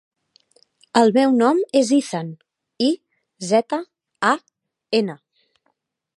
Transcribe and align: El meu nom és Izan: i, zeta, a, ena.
El 1.01 1.11
meu 1.17 1.35
nom 1.41 1.59
és 1.81 1.91
Izan: 1.97 2.33
i, 2.89 2.89
zeta, 3.53 3.83
a, 4.33 4.35
ena. 5.03 5.21